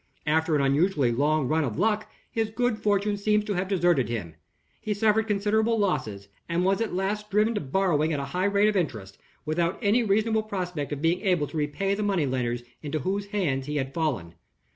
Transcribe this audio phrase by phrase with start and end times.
[0.25, 4.33] After an unusually long run of luck, his good fortune seems to have deserted him.
[4.81, 8.67] He suffered considerable losses, and was at last driven to borrowing at a high rate
[8.67, 12.97] of interest, without any reasonable prospect of being able to repay the money lenders into
[12.97, 14.33] whose hands he had fallen.